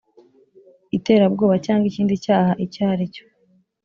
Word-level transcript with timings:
iterabwoba 0.97 1.55
cyangwa 1.65 1.85
ikindi 1.91 2.13
cyaha 2.23 2.51
icyo 2.65 2.81
aricyo 2.93 3.23